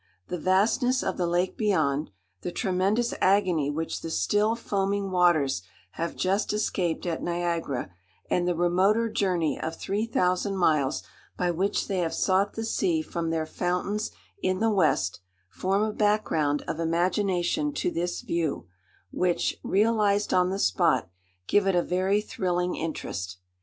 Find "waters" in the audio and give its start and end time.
5.11-5.61